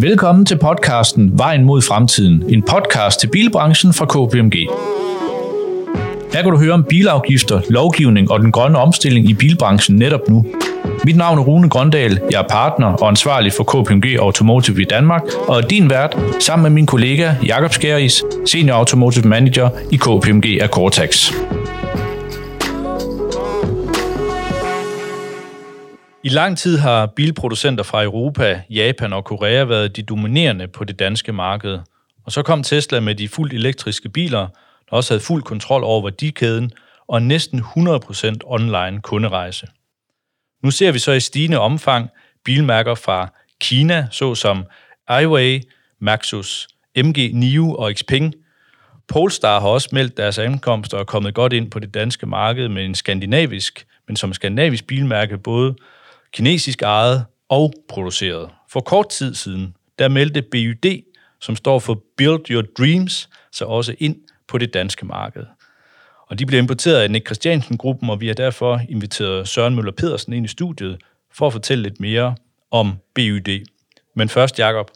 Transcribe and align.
Velkommen 0.00 0.46
til 0.46 0.58
podcasten 0.58 1.38
Vejen 1.38 1.64
mod 1.64 1.82
fremtiden, 1.82 2.44
en 2.48 2.62
podcast 2.62 3.20
til 3.20 3.26
bilbranchen 3.26 3.92
fra 3.92 4.06
KPMG. 4.06 4.54
Her 6.32 6.42
kan 6.42 6.50
du 6.52 6.58
høre 6.58 6.72
om 6.72 6.84
bilafgifter, 6.84 7.60
lovgivning 7.70 8.30
og 8.30 8.40
den 8.40 8.52
grønne 8.52 8.78
omstilling 8.78 9.30
i 9.30 9.34
bilbranchen 9.34 9.96
netop 9.96 10.28
nu. 10.28 10.46
Mit 11.04 11.16
navn 11.16 11.38
er 11.38 11.42
Rune 11.42 11.68
Grøndal, 11.68 12.20
jeg 12.30 12.40
er 12.40 12.48
partner 12.48 12.86
og 12.86 13.08
ansvarlig 13.08 13.52
for 13.52 13.64
KPMG 13.64 14.18
Automotive 14.20 14.82
i 14.82 14.84
Danmark, 14.84 15.22
og 15.48 15.56
er 15.56 15.66
din 15.66 15.90
vært 15.90 16.16
sammen 16.40 16.62
med 16.62 16.70
min 16.70 16.86
kollega 16.86 17.34
Jakob 17.46 17.72
Skæris, 17.72 18.22
Senior 18.46 18.76
Automotive 18.76 19.28
Manager 19.28 19.68
i 19.90 19.96
KPMG 19.96 20.62
Akortax. 20.62 21.32
I 26.26 26.28
lang 26.28 26.58
tid 26.58 26.78
har 26.78 27.06
bilproducenter 27.06 27.84
fra 27.84 28.02
Europa, 28.02 28.62
Japan 28.70 29.12
og 29.12 29.24
Korea 29.24 29.64
været 29.64 29.96
de 29.96 30.02
dominerende 30.02 30.68
på 30.68 30.84
det 30.84 30.98
danske 30.98 31.32
marked. 31.32 31.78
Og 32.24 32.32
så 32.32 32.42
kom 32.42 32.62
Tesla 32.62 33.00
med 33.00 33.14
de 33.14 33.28
fuldt 33.28 33.52
elektriske 33.52 34.08
biler, 34.08 34.46
der 34.90 34.96
også 34.96 35.14
havde 35.14 35.24
fuld 35.24 35.42
kontrol 35.42 35.84
over 35.84 36.02
værdikæden 36.02 36.70
og 37.08 37.22
næsten 37.22 37.58
100% 37.60 38.34
online 38.44 39.00
kunderejse. 39.02 39.66
Nu 40.62 40.70
ser 40.70 40.92
vi 40.92 40.98
så 40.98 41.12
i 41.12 41.20
stigende 41.20 41.58
omfang 41.58 42.08
bilmærker 42.44 42.94
fra 42.94 43.32
Kina, 43.60 44.08
såsom 44.10 44.64
iWay, 45.22 45.62
Maxus, 46.00 46.68
MG 46.96 47.30
NIO 47.32 47.74
og 47.74 47.92
Xpeng. 47.96 48.34
Polestar 49.08 49.60
har 49.60 49.68
også 49.68 49.88
meldt 49.92 50.16
deres 50.16 50.38
ankomst 50.38 50.94
og 50.94 51.00
er 51.00 51.04
kommet 51.04 51.34
godt 51.34 51.52
ind 51.52 51.70
på 51.70 51.78
det 51.78 51.94
danske 51.94 52.26
marked 52.26 52.68
med 52.68 52.84
en 52.84 52.94
skandinavisk, 52.94 53.86
men 54.06 54.16
som 54.16 54.32
skandinavisk 54.32 54.86
bilmærke 54.86 55.38
både 55.38 55.74
kinesisk 56.36 56.82
ejet 56.82 57.24
og 57.48 57.74
produceret. 57.88 58.50
For 58.68 58.80
kort 58.80 59.08
tid 59.08 59.34
siden, 59.34 59.76
der 59.98 60.08
meldte 60.08 60.42
BYD, 60.42 61.02
som 61.40 61.56
står 61.56 61.78
for 61.78 62.02
Build 62.16 62.50
Your 62.50 62.62
Dreams, 62.78 63.28
så 63.52 63.64
også 63.64 63.94
ind 63.98 64.16
på 64.48 64.58
det 64.58 64.74
danske 64.74 65.06
marked. 65.06 65.46
Og 66.26 66.38
de 66.38 66.46
bliver 66.46 66.62
importeret 66.62 67.02
af 67.02 67.10
Nick 67.10 67.26
Christiansen-gruppen, 67.26 68.10
og 68.10 68.20
vi 68.20 68.26
har 68.26 68.34
derfor 68.34 68.80
inviteret 68.88 69.48
Søren 69.48 69.74
Møller 69.74 69.92
Pedersen 69.92 70.32
ind 70.32 70.44
i 70.46 70.48
studiet 70.48 70.98
for 71.32 71.46
at 71.46 71.52
fortælle 71.52 71.82
lidt 71.82 72.00
mere 72.00 72.34
om 72.70 72.94
BYD. 73.14 73.66
Men 74.14 74.28
først, 74.28 74.58
Jakob, 74.58 74.90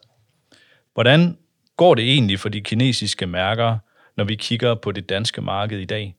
hvordan 0.94 1.38
går 1.76 1.94
det 1.94 2.04
egentlig 2.04 2.40
for 2.40 2.48
de 2.48 2.60
kinesiske 2.60 3.26
mærker, 3.26 3.78
når 4.16 4.24
vi 4.24 4.34
kigger 4.34 4.74
på 4.74 4.92
det 4.92 5.08
danske 5.08 5.40
marked 5.40 5.78
i 5.78 5.84
dag? 5.84 6.14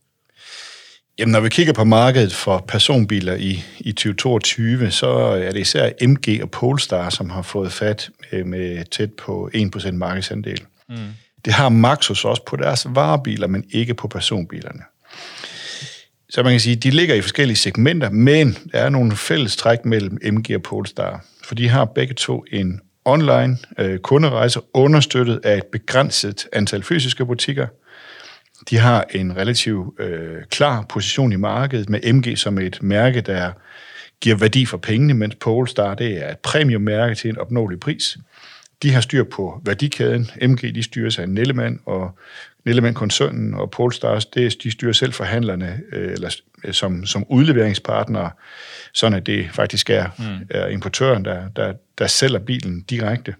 Jamen, 1.20 1.32
når 1.32 1.40
vi 1.40 1.50
kigger 1.50 1.74
på 1.74 1.84
markedet 1.84 2.34
for 2.34 2.66
personbiler 2.68 3.36
i, 3.36 3.64
i 3.80 3.92
2022, 3.92 4.92
så 4.92 5.10
er 5.18 5.52
det 5.52 5.60
især 5.60 5.90
MG 6.08 6.40
og 6.44 6.52
Polestar, 6.52 7.10
som 7.10 7.30
har 7.30 7.42
fået 7.42 7.72
fat 7.72 8.10
med, 8.32 8.44
med 8.44 8.86
tæt 8.86 9.14
på 9.14 9.50
1% 9.56 9.92
markedsandel. 9.92 10.62
Mm. 10.90 10.96
Det 11.46 11.54
har 11.54 11.70
Maxus 11.70 12.26
også 12.26 12.44
på 12.46 12.56
deres 12.56 12.88
varebiler, 12.90 13.48
men 13.48 13.64
ikke 13.72 13.94
på 13.94 14.08
personbilerne. 14.08 14.82
Så 16.30 16.44
man 16.44 16.54
kan 16.54 16.60
sige, 16.60 16.76
de 16.76 16.90
ligger 16.90 17.16
i 17.16 17.22
forskellige 17.22 17.58
segmenter, 17.58 18.10
men 18.10 18.58
der 18.72 18.80
er 18.80 18.90
nogle 18.90 19.16
fælles 19.16 19.56
træk 19.56 19.86
mellem 19.86 20.18
MG 20.34 20.56
og 20.56 20.62
Polestar, 20.62 21.26
for 21.44 21.56
de 21.56 21.70
har 21.70 21.86
begge 21.86 22.14
to 22.14 22.46
en 22.52 22.82
online 23.06 23.58
øh, 23.78 24.00
kunderejse 24.00 24.60
understøttet 24.74 25.40
af 25.44 25.58
et 25.58 25.66
begrænset 25.66 26.48
antal 26.54 26.84
fysiske 26.84 27.26
butikker– 27.26 27.68
de 28.70 28.78
har 28.78 29.06
en 29.12 29.38
relativt 29.38 30.00
øh, 30.00 30.44
klar 30.50 30.86
position 30.90 31.32
i 31.32 31.36
markedet 31.36 31.90
med 31.90 32.14
MG 32.14 32.38
som 32.38 32.58
et 32.58 32.84
mærke, 32.84 33.22
der 33.22 33.52
giver 34.22 34.36
værdi 34.36 34.66
for 34.66 34.78
pengene, 34.78 35.14
mens 35.14 35.36
Polestar 35.36 35.96
det 35.96 36.26
er 36.26 36.32
et 36.32 36.40
premiummærke 36.40 37.16
til 37.16 37.30
en 37.30 37.38
opnåelig 37.38 37.80
pris. 37.80 38.18
De 38.82 38.92
har 38.92 39.02
styr 39.02 39.24
på 39.24 39.62
værdikæden. 39.66 40.30
MG 40.42 40.76
de 40.76 40.84
styrer 40.84 41.10
sig 41.10 41.22
af 41.22 41.30
Nellemann 41.30 41.80
og 41.86 42.18
Nellemann-koncernen, 42.66 43.54
og 43.54 43.72
Polestar 43.72 44.26
det, 44.34 44.64
de 44.64 44.72
styrer 44.72 44.94
selv 44.94 45.14
forhandlerne 45.14 45.82
øh, 45.92 46.12
eller, 46.12 46.36
øh, 46.64 46.74
som, 46.74 47.06
som 47.06 47.26
udleveringspartnere, 47.30 48.32
sådan 48.94 49.18
at 49.18 49.26
det 49.26 49.50
faktisk 49.54 49.90
er, 49.90 50.10
mm. 50.18 50.48
er 50.50 50.68
importøren, 50.68 51.26
der, 51.26 51.50
der, 51.56 51.74
der 51.98 52.08
sælger 52.08 52.40
bilen 52.40 52.82
direkte. 52.82 53.36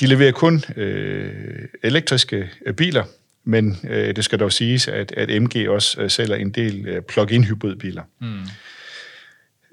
De 0.00 0.06
leverer 0.06 0.32
kun 0.32 0.64
øh, 0.76 1.68
elektriske 1.82 2.50
øh, 2.66 2.74
biler, 2.74 3.04
men 3.44 3.78
øh, 3.90 4.16
det 4.16 4.24
skal 4.24 4.40
dog 4.40 4.52
siges, 4.52 4.88
at, 4.88 5.12
at 5.12 5.42
MG 5.42 5.68
også 5.68 6.00
øh, 6.00 6.10
sælger 6.10 6.36
en 6.36 6.50
del 6.50 6.88
øh, 6.88 7.02
plug-in 7.02 7.44
hybridbiler. 7.44 8.02
Mm. 8.20 8.40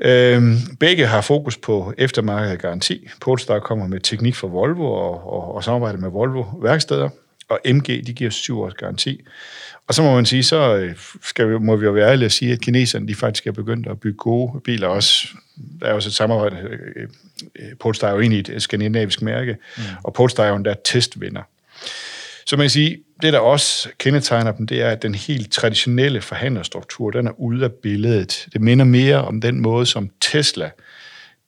Øhm, 0.03 0.57
begge 0.79 1.05
har 1.05 1.21
fokus 1.21 1.57
på 1.57 1.93
eftermarkedet 1.97 2.59
garanti. 2.59 3.09
Polestar 3.21 3.59
kommer 3.59 3.87
med 3.87 3.99
teknik 3.99 4.35
for 4.35 4.47
Volvo 4.47 4.85
og, 4.85 5.33
og, 5.33 5.55
og 5.55 5.63
samarbejder 5.63 5.99
med 5.99 6.09
Volvo 6.09 6.45
værksteder, 6.61 7.09
og 7.49 7.59
MG 7.65 7.87
de 8.07 8.13
giver 8.13 8.29
syv 8.29 8.61
års 8.61 8.73
garanti. 8.73 9.21
Og 9.87 9.93
så 9.93 10.01
må 10.03 10.15
man 10.15 10.25
sige, 10.25 10.43
så 10.43 10.75
øh, 10.75 10.95
skal 11.21 11.49
vi, 11.49 11.57
må 11.57 11.75
vi 11.75 11.85
jo 11.85 11.91
være 11.91 12.11
ærlige 12.11 12.25
at 12.25 12.31
sige, 12.31 12.53
at 12.53 12.61
kineserne 12.61 13.07
de 13.07 13.15
faktisk 13.15 13.47
er 13.47 13.51
begyndt 13.51 13.87
at 13.87 13.99
bygge 13.99 14.17
gode 14.17 14.61
biler 14.61 14.87
også. 14.87 15.27
Der 15.81 15.87
er 15.87 15.93
også 15.93 16.09
et 16.09 16.13
samarbejde. 16.13 16.57
Øh, 16.95 17.07
Polestar 17.79 18.07
er 18.07 18.11
jo 18.11 18.19
egentlig 18.19 18.55
et 18.55 18.61
skandinavisk 18.61 19.21
mærke, 19.21 19.57
mm. 19.77 19.83
og 20.03 20.13
Polestar 20.13 20.43
er 20.43 20.49
jo 20.49 20.55
endda 20.55 20.75
testvinder. 20.85 21.41
Så 22.51 22.57
man 22.57 22.63
kan 22.63 22.69
sige, 22.69 22.97
det 23.22 23.34
der 23.34 23.39
også 23.39 23.89
kendetegner 23.97 24.51
dem, 24.51 24.67
det 24.67 24.81
er, 24.81 24.89
at 24.89 25.01
den 25.01 25.16
helt 25.16 25.51
traditionelle 25.51 26.22
forhandlerstruktur, 26.22 27.12
den 27.12 27.28
er 27.28 27.39
ude 27.39 27.66
af 27.66 27.72
billedet. 27.72 28.47
Det 28.53 28.62
minder 28.62 28.85
mere 28.85 29.16
om 29.16 29.41
den 29.41 29.62
måde, 29.62 29.85
som 29.85 30.09
Tesla 30.22 30.72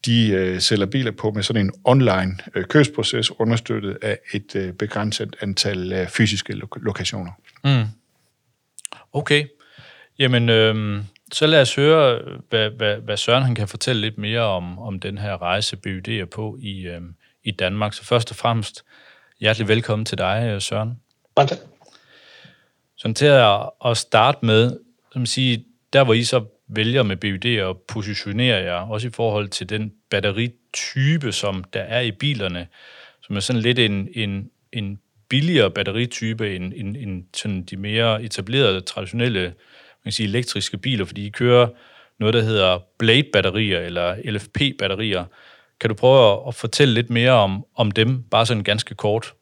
de 0.05 0.29
øh, 0.29 0.59
sælger 0.59 0.85
biler 0.85 1.11
på 1.11 1.31
med 1.31 1.43
sådan 1.43 1.65
en 1.65 1.71
online 1.83 2.37
øh, 2.55 2.65
købsproces, 2.65 3.39
understøttet 3.39 3.97
af 4.01 4.19
et 4.33 4.55
øh, 4.55 4.73
begrænset 4.73 5.35
antal 5.41 5.93
øh, 5.93 6.07
fysiske 6.07 6.53
lo- 6.53 6.67
lokationer. 6.81 7.31
Mm. 7.63 7.85
Okay. 9.13 9.45
Jamen, 10.19 10.49
øh, 10.49 11.03
så 11.31 11.47
lad 11.47 11.61
os 11.61 11.75
høre, 11.75 12.19
hvad, 12.49 12.69
hvad, 12.69 12.97
hvad 12.97 13.17
Søren 13.17 13.43
han 13.43 13.55
kan 13.55 13.67
fortælle 13.67 14.01
lidt 14.01 14.17
mere 14.17 14.41
om, 14.41 14.79
om 14.79 14.99
den 14.99 15.17
her 15.17 15.41
rejse, 15.41 15.77
BUD 15.77 16.07
er 16.07 16.25
på 16.25 16.57
i, 16.61 16.87
øh, 16.87 17.01
i 17.43 17.51
Danmark. 17.51 17.93
Så 17.93 18.05
først 18.05 18.31
og 18.31 18.37
fremmest, 18.37 18.83
hjertelig 19.43 19.67
velkommen 19.67 20.05
til 20.05 20.17
dig, 20.17 20.61
Søren. 20.61 20.99
Mange 21.37 21.49
tak. 21.49 21.57
Sådan 22.95 23.15
til 23.15 23.25
at, 23.25 23.69
at 23.85 23.97
starte 23.97 24.45
med, 24.45 24.79
som 25.11 25.25
sige, 25.25 25.65
der 25.93 26.03
hvor 26.03 26.13
I 26.13 26.23
så 26.23 26.45
vælger 26.67 27.03
med 27.03 27.17
BUD 27.17 27.45
at 27.45 27.77
positionere 27.87 28.57
jer, 28.57 28.73
også 28.75 29.07
i 29.07 29.11
forhold 29.11 29.47
til 29.47 29.69
den 29.69 29.93
batteritype, 30.09 31.31
som 31.31 31.63
der 31.63 31.79
er 31.79 32.01
i 32.01 32.11
bilerne, 32.11 32.67
som 33.21 33.35
er 33.35 33.39
sådan 33.39 33.61
lidt 33.61 33.79
en, 33.79 34.07
en, 34.13 34.49
en 34.71 34.99
billigere 35.29 35.71
batteritype 35.71 36.55
end, 36.55 36.73
end, 36.75 36.97
end 36.97 37.23
sådan 37.33 37.63
de 37.63 37.77
mere 37.77 38.23
etablerede, 38.23 38.81
traditionelle 38.81 39.41
man 39.41 39.53
kan 40.03 40.11
sige, 40.11 40.27
elektriske 40.27 40.77
biler, 40.77 41.05
fordi 41.05 41.25
I 41.25 41.29
kører 41.29 41.67
noget, 42.19 42.33
der 42.33 42.41
hedder 42.41 42.79
Blade-batterier 42.99 43.79
eller 43.79 44.15
LFP-batterier. 44.15 45.25
Kan 45.83 45.89
du 45.89 45.95
prøve 45.95 46.47
at 46.47 46.55
fortælle 46.55 46.93
lidt 46.93 47.09
mere 47.09 47.31
om, 47.31 47.65
om 47.75 47.91
dem, 47.91 48.23
bare 48.31 48.45
sådan 48.45 48.63
ganske 48.63 48.95
kort? 48.95 49.33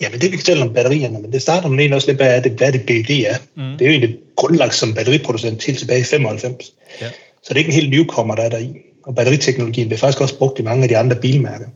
Ja, 0.00 0.10
men 0.10 0.20
det 0.20 0.22
vi 0.22 0.30
kan 0.30 0.38
fortælle 0.38 0.62
om 0.62 0.74
batterierne, 0.74 1.18
men 1.18 1.32
det 1.32 1.42
starter 1.42 1.68
man 1.68 1.78
egentlig 1.78 1.96
også 1.96 2.08
lidt, 2.08 2.18
hvad 2.18 2.36
er 2.36 2.40
det, 2.40 2.52
hvad 2.52 2.72
det 2.72 2.82
BD 2.82 3.10
er. 3.10 3.36
Mm. 3.54 3.78
Det 3.78 3.80
er 3.80 3.86
jo 3.86 3.90
egentlig 3.90 4.18
grundlagt 4.36 4.74
som 4.74 4.94
batteriproducent 4.94 5.64
helt 5.64 5.78
tilbage 5.78 6.00
i 6.00 6.04
95. 6.04 6.72
Ja. 7.00 7.10
Så 7.42 7.48
det 7.48 7.54
er 7.54 7.58
ikke 7.58 7.68
en 7.68 7.74
helt 7.74 7.90
newcomer, 7.90 8.34
der 8.34 8.42
er 8.42 8.48
der 8.48 8.58
i. 8.58 8.72
Og 9.06 9.14
batteriteknologien 9.14 9.88
bliver 9.88 9.98
faktisk 9.98 10.20
også 10.20 10.38
brugt 10.38 10.58
i 10.58 10.62
mange 10.62 10.82
af 10.82 10.88
de 10.88 10.96
andre 10.96 11.16
bilmærker. 11.16 11.66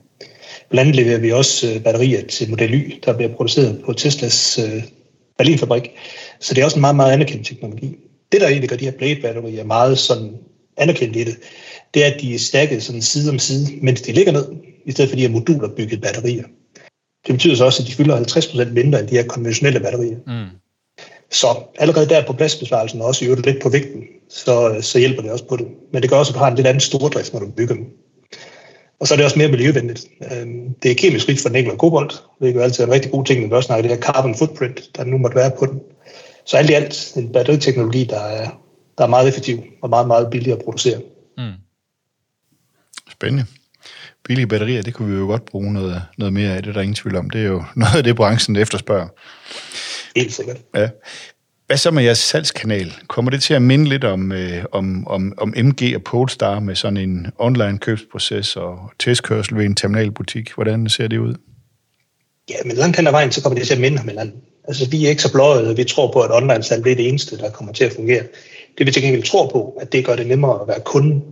Blandt 0.70 0.88
andet 0.88 1.04
leverer 1.04 1.20
vi 1.20 1.32
også 1.32 1.72
øh, 1.72 1.80
batterier 1.80 2.26
til 2.26 2.50
Model 2.50 2.74
Y, 2.74 3.00
der 3.04 3.16
bliver 3.16 3.34
produceret 3.34 3.82
på 3.86 3.92
Teslas 3.92 4.58
øh, 4.58 4.82
Berlinfabrik. 5.38 5.90
Så 6.40 6.54
det 6.54 6.60
er 6.60 6.64
også 6.64 6.76
en 6.76 6.80
meget, 6.80 6.96
meget 6.96 7.12
anerkendt 7.12 7.46
teknologi. 7.46 7.96
Det, 8.32 8.40
der 8.40 8.48
egentlig 8.48 8.68
gør 8.70 8.76
de 8.76 8.84
her 8.84 8.92
Blade-batterier 8.92 9.64
meget 9.64 9.98
sådan 9.98 10.30
anerkendt 10.76 11.16
i 11.16 11.24
det, 11.24 11.36
det 11.94 12.04
er, 12.04 12.14
at 12.14 12.20
de 12.20 12.34
er 12.34 12.38
stakket 12.38 12.82
sådan 12.82 13.02
side 13.02 13.30
om 13.30 13.38
side, 13.38 13.78
mens 13.82 14.00
de 14.00 14.12
ligger 14.12 14.32
ned, 14.32 14.46
i 14.84 14.92
stedet 14.92 15.08
for 15.08 15.16
de 15.16 15.22
her 15.22 15.28
moduler 15.28 15.68
bygget 15.68 16.00
batterier. 16.00 16.44
Det 17.26 17.34
betyder 17.34 17.54
så 17.54 17.64
også, 17.64 17.82
at 17.82 17.88
de 17.88 17.94
fylder 17.94 18.16
50% 18.16 18.72
mindre 18.72 19.00
end 19.00 19.08
de 19.08 19.16
her 19.16 19.26
konventionelle 19.26 19.80
batterier. 19.80 20.16
Mm. 20.26 20.56
Så 21.30 21.46
allerede 21.78 22.08
der 22.08 22.26
på 22.26 22.32
pladsbesvarelsen, 22.32 23.00
og 23.00 23.06
også 23.06 23.24
i 23.24 23.28
øvrigt 23.28 23.46
lidt 23.46 23.62
på 23.62 23.68
vægten, 23.68 24.02
så, 24.28 24.78
så 24.80 24.98
hjælper 24.98 25.22
det 25.22 25.30
også 25.30 25.44
på 25.44 25.56
det. 25.56 25.66
Men 25.92 26.02
det 26.02 26.10
gør 26.10 26.16
også, 26.16 26.30
at 26.30 26.34
du 26.34 26.38
har 26.38 26.50
en 26.50 26.56
lidt 26.56 26.66
anden 26.66 26.80
stordrift, 26.80 27.32
når 27.32 27.40
du 27.40 27.50
bygger 27.50 27.74
dem. 27.74 27.84
Og 29.00 29.06
så 29.06 29.14
er 29.14 29.16
det 29.16 29.24
også 29.24 29.38
mere 29.38 29.48
miljøvenligt. 29.48 30.06
Øhm, 30.32 30.74
det 30.82 30.90
er 30.90 30.94
kemisk 30.94 31.28
rigt 31.28 31.40
for 31.40 31.48
nikkel 31.48 31.72
og 31.72 31.78
kobolt. 31.78 32.22
Er 32.42 32.48
jo 32.48 32.60
altid 32.60 32.84
en 32.84 32.90
rigtig 32.90 33.10
god 33.10 33.24
ting, 33.24 33.40
når 33.40 33.48
vi 33.48 33.54
også 33.54 33.66
snakker 33.66 33.88
det 33.88 33.96
her 33.96 34.02
carbon 34.02 34.34
footprint, 34.34 34.90
der 34.96 35.04
nu 35.04 35.18
måtte 35.18 35.36
være 35.36 35.50
på 35.58 35.66
den. 35.66 35.80
Så 36.44 36.56
alt 36.56 36.70
i 36.70 36.72
alt 36.72 37.12
en 37.16 37.32
batteriteknologi, 37.32 38.04
der 38.04 38.20
er, 38.20 38.50
der 38.98 39.04
er 39.04 39.08
meget 39.08 39.28
effektiv 39.28 39.62
og 39.82 39.90
meget, 39.90 40.06
meget 40.06 40.30
billig 40.30 40.52
at 40.52 40.62
producere. 40.64 41.00
Mm. 41.38 41.52
Spændende 43.16 43.46
billige 44.26 44.46
batterier, 44.46 44.82
det 44.82 44.94
kunne 44.94 45.12
vi 45.12 45.18
jo 45.18 45.26
godt 45.26 45.44
bruge 45.44 45.72
noget, 45.72 46.02
noget 46.18 46.32
mere 46.32 46.56
af, 46.56 46.62
det 46.62 46.70
er 46.70 46.74
der 46.74 46.80
ingen 46.80 46.94
tvivl 46.94 47.16
om. 47.16 47.30
Det 47.30 47.40
er 47.40 47.46
jo 47.46 47.64
noget 47.76 47.96
af 47.96 48.04
det, 48.04 48.16
branchen 48.16 48.56
efterspørger. 48.56 49.08
Helt 50.16 50.34
sikkert. 50.34 50.56
Ja. 50.74 50.88
Hvad 51.66 51.76
så 51.76 51.90
med 51.90 52.04
jeres 52.04 52.18
salgskanal? 52.18 52.92
Kommer 53.08 53.30
det 53.30 53.42
til 53.42 53.54
at 53.54 53.62
minde 53.62 53.88
lidt 53.88 54.04
om, 54.04 54.32
øh, 54.32 54.64
om, 54.72 55.06
om, 55.06 55.32
om 55.36 55.54
MG 55.56 55.92
og 55.94 56.02
Polestar 56.02 56.60
med 56.60 56.74
sådan 56.74 56.96
en 56.96 57.26
online 57.38 57.78
købsproces 57.78 58.56
og 58.56 58.78
testkørsel 58.98 59.56
ved 59.56 59.64
en 59.64 59.74
terminalbutik? 59.74 60.52
Hvordan 60.54 60.88
ser 60.88 61.08
det 61.08 61.18
ud? 61.18 61.34
Ja, 62.50 62.54
men 62.64 62.76
langt 62.76 62.96
hen 62.96 63.06
ad 63.06 63.12
vejen, 63.12 63.32
så 63.32 63.42
kommer 63.42 63.58
det 63.58 63.66
til 63.66 63.74
at 63.74 63.80
minde 63.80 64.00
om 64.00 64.08
hinanden. 64.08 64.34
Altså, 64.68 64.90
vi 64.90 65.06
er 65.06 65.10
ikke 65.10 65.22
så 65.22 65.32
blåede, 65.32 65.76
vi 65.76 65.84
tror 65.84 66.12
på, 66.12 66.20
at 66.20 66.30
online-salg 66.32 66.84
det 66.84 66.92
er 66.92 66.96
det 66.96 67.08
eneste, 67.08 67.38
der 67.38 67.50
kommer 67.50 67.72
til 67.72 67.84
at 67.84 67.92
fungere. 67.92 68.22
Det 68.78 68.86
vi 68.86 68.92
til 68.92 69.02
gengæld 69.02 69.22
tror 69.22 69.48
på, 69.50 69.78
at 69.80 69.92
det 69.92 70.04
gør 70.04 70.16
det 70.16 70.26
nemmere 70.26 70.60
at 70.62 70.68
være 70.68 70.80
kunde. 70.80 71.22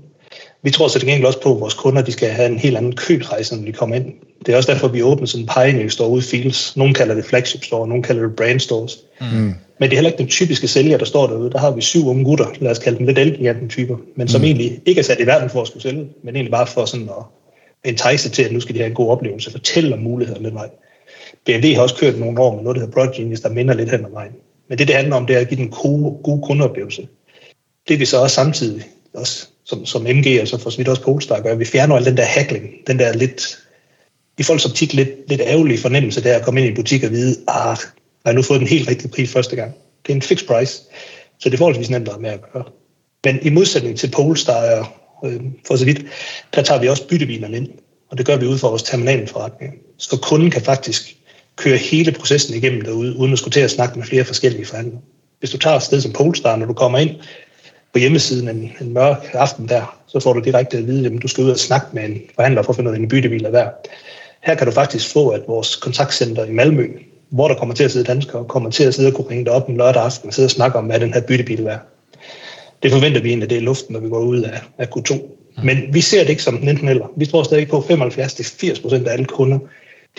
Vi 0.64 0.70
tror 0.70 0.88
så 0.88 0.98
til 0.98 1.08
gengæld 1.08 1.26
også 1.26 1.40
på, 1.40 1.54
at 1.54 1.60
vores 1.60 1.74
kunder 1.74 2.02
de 2.02 2.12
skal 2.12 2.28
have 2.28 2.48
en 2.48 2.58
helt 2.58 2.76
anden 2.76 2.96
købrejse, 2.96 3.56
når 3.56 3.64
de 3.64 3.72
kommer 3.72 3.96
ind. 3.96 4.12
Det 4.46 4.52
er 4.52 4.56
også 4.56 4.72
derfor, 4.72 4.88
vi 4.88 5.02
åbner 5.02 5.26
sådan 5.26 5.42
en 5.42 5.50
pioneer 5.54 5.88
store 5.88 6.08
ude 6.08 6.18
i 6.18 6.22
Fields. 6.22 6.76
Nogle 6.76 6.94
kalder 6.94 7.14
det 7.14 7.24
flagship 7.24 7.64
store, 7.64 7.88
nogle 7.88 8.02
kalder 8.02 8.22
det 8.22 8.36
brand 8.36 8.60
stores. 8.60 8.98
Mm. 9.20 9.54
Men 9.80 9.90
det 9.90 9.92
er 9.92 9.96
heller 9.96 10.10
ikke 10.10 10.18
den 10.18 10.28
typiske 10.28 10.68
sælger, 10.68 10.98
der 10.98 11.04
står 11.04 11.26
derude. 11.26 11.50
Der 11.50 11.58
har 11.58 11.70
vi 11.70 11.80
syv 11.80 12.08
unge 12.08 12.24
gutter, 12.24 12.46
lad 12.60 12.70
os 12.70 12.78
kalde 12.78 12.98
dem 12.98 13.06
lidt 13.06 13.18
elgiganten 13.18 13.68
typer, 13.68 13.96
men 14.16 14.28
som 14.28 14.40
mm. 14.40 14.44
egentlig 14.44 14.80
ikke 14.86 14.98
er 14.98 15.02
sat 15.02 15.20
i 15.20 15.26
verden 15.26 15.50
for 15.50 15.60
at 15.60 15.66
skulle 15.66 15.82
sælge, 15.82 16.08
men 16.22 16.36
egentlig 16.36 16.50
bare 16.50 16.66
for 16.66 16.84
sådan 16.84 17.08
at 17.08 17.24
entice 17.90 18.30
til, 18.30 18.42
at 18.42 18.52
nu 18.52 18.60
skal 18.60 18.74
de 18.74 18.80
have 18.80 18.88
en 18.88 18.94
god 18.94 19.10
oplevelse, 19.10 19.50
fortælle 19.50 19.94
om 19.94 20.00
mulighederne 20.00 20.48
den 20.48 20.54
vej. 20.54 20.68
BMW 21.46 21.74
har 21.74 21.82
også 21.82 21.96
kørt 21.96 22.18
nogle 22.18 22.40
år 22.40 22.54
med 22.54 22.62
noget, 22.62 22.76
der 22.76 22.80
hedder 22.80 22.92
Project 22.92 23.16
Genius, 23.16 23.40
der 23.40 23.48
minder 23.48 23.74
lidt 23.74 23.90
hen 23.90 24.04
ad 24.04 24.10
vejen. 24.10 24.32
Men 24.68 24.78
det, 24.78 24.88
det 24.88 24.96
handler 24.96 25.16
om, 25.16 25.26
det 25.26 25.36
er 25.36 25.40
at 25.40 25.48
give 25.48 25.60
den 25.60 25.70
gode, 25.70 26.16
gode 26.22 26.42
kundeoplevelse. 26.42 27.08
Det 27.88 28.00
vi 28.00 28.04
så 28.04 28.22
også 28.22 28.34
samtidig, 28.34 28.82
også 29.14 29.48
som, 29.64 29.86
som 29.86 30.02
MG 30.02 30.16
og 30.16 30.24
så 30.24 30.40
altså 30.40 30.58
for 30.58 30.70
så 30.70 30.76
vidt 30.76 30.88
også 30.88 31.02
Polestar 31.02 31.40
gør, 31.40 31.54
vi 31.54 31.64
fjerner 31.64 31.96
al 31.96 32.04
den 32.04 32.16
der 32.16 32.24
hackling, 32.24 32.70
den 32.86 32.98
der 32.98 33.12
lidt, 33.12 33.58
i 34.38 34.42
folks 34.42 34.64
optik 34.64 34.92
lidt, 34.92 35.08
lidt 35.28 35.40
ærgerlige 35.40 35.78
fornemmelse 35.78 36.22
der 36.22 36.36
at 36.36 36.44
komme 36.44 36.60
ind 36.60 36.66
i 36.66 36.70
en 36.70 36.76
butik 36.76 37.04
og 37.04 37.10
vide, 37.10 37.36
ah, 37.48 37.76
jeg 38.24 38.30
har 38.30 38.32
nu 38.32 38.42
fået 38.42 38.60
den 38.60 38.68
helt 38.68 38.88
rigtige 38.88 39.08
pris 39.08 39.32
første 39.32 39.56
gang. 39.56 39.74
Det 40.06 40.12
er 40.12 40.16
en 40.16 40.22
fixed 40.22 40.46
price, 40.46 40.82
så 41.38 41.48
det 41.48 41.54
er 41.54 41.58
forholdsvis 41.58 41.90
nemt 41.90 42.08
at 42.08 42.20
med 42.20 42.30
at 42.30 42.52
gøre. 42.52 42.64
Men 43.24 43.38
i 43.42 43.50
modsætning 43.50 43.98
til 43.98 44.10
Polestar 44.10 44.88
og 45.22 45.32
øh, 45.32 45.40
for 45.66 45.76
så 45.76 45.84
vidt, 45.84 46.06
der 46.54 46.62
tager 46.62 46.80
vi 46.80 46.88
også 46.88 47.08
byttebilerne 47.08 47.56
ind, 47.56 47.68
og 48.10 48.18
det 48.18 48.26
gør 48.26 48.36
vi 48.36 48.46
ud 48.46 48.58
fra 48.58 48.68
vores 48.68 48.82
terminalforretning. 48.82 49.74
Så 49.98 50.16
kunden 50.16 50.50
kan 50.50 50.62
faktisk 50.62 51.16
køre 51.56 51.76
hele 51.76 52.12
processen 52.12 52.56
igennem 52.56 52.80
derude, 52.80 53.16
uden 53.16 53.32
at 53.32 53.38
skulle 53.38 53.52
til 53.52 53.60
at 53.60 53.70
snakke 53.70 53.98
med 53.98 54.06
flere 54.06 54.24
forskellige 54.24 54.66
forhandlere. 54.66 55.00
Hvis 55.38 55.50
du 55.50 55.58
tager 55.58 55.76
et 55.76 55.82
sted 55.82 56.00
som 56.00 56.12
Polestar, 56.12 56.56
når 56.56 56.66
du 56.66 56.72
kommer 56.72 56.98
ind 56.98 57.10
på 57.94 57.98
hjemmesiden 57.98 58.48
en, 58.48 58.72
en 58.80 58.92
mørk 58.92 59.30
aften 59.32 59.68
der, 59.68 59.98
så 60.06 60.20
får 60.20 60.32
du 60.32 60.40
direkte 60.40 60.78
at 60.78 60.86
vide, 60.86 61.06
at 61.06 61.22
du 61.22 61.28
skal 61.28 61.44
ud 61.44 61.50
og 61.50 61.58
snakke 61.58 61.86
med 61.92 62.04
en 62.04 62.22
forhandler 62.34 62.62
for 62.62 62.72
at 62.72 62.76
finde 62.76 62.90
ud 62.90 62.94
af, 62.94 62.98
en 62.98 63.08
byttebil 63.08 63.44
er 63.44 63.50
værd. 63.50 63.88
Her 64.42 64.54
kan 64.54 64.66
du 64.66 64.72
faktisk 64.72 65.12
få, 65.12 65.28
at 65.28 65.42
vores 65.48 65.76
kontaktcenter 65.76 66.44
i 66.44 66.52
Malmø, 66.52 66.88
hvor 67.30 67.48
der 67.48 67.54
kommer 67.54 67.74
til 67.74 67.84
at 67.84 67.90
sidde 67.90 68.04
danskere, 68.04 68.44
kommer 68.44 68.70
til 68.70 68.84
at 68.84 68.94
sidde 68.94 69.08
og 69.08 69.14
kunne 69.14 69.30
ringe 69.30 69.44
dig 69.44 69.52
op 69.52 69.68
en 69.68 69.76
lørdag 69.76 70.02
aften 70.02 70.28
og 70.28 70.34
sidde 70.34 70.46
og 70.46 70.50
snakke 70.50 70.78
om, 70.78 70.84
hvad 70.84 71.00
den 71.00 71.12
her 71.12 71.20
byttebil 71.20 71.60
er 71.60 71.64
værd. 71.64 71.80
Det 72.82 72.92
forventer 72.92 73.22
vi 73.22 73.28
egentlig, 73.28 73.50
det 73.50 73.58
er 73.58 73.62
luften, 73.62 73.92
når 73.92 74.00
vi 74.00 74.08
går 74.08 74.20
ud 74.20 74.42
af, 74.42 74.60
af 74.78 74.86
Q2. 74.96 75.18
Men 75.62 75.78
vi 75.94 76.00
ser 76.00 76.20
det 76.20 76.30
ikke 76.30 76.42
som 76.42 76.68
enten 76.68 76.88
eller. 76.88 77.06
Vi 77.16 77.26
tror 77.26 77.42
stadig 77.42 77.68
på, 77.68 77.78
at 77.78 77.84
75-80% 77.84 79.08
af 79.08 79.12
alle 79.12 79.24
kunder, 79.24 79.58